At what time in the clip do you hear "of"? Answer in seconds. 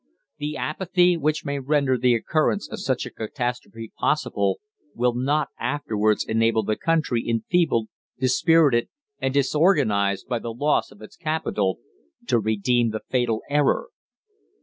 2.67-2.79, 10.89-11.03